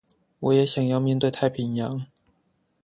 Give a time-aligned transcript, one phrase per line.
[0.39, 2.07] 我也想要面對太平洋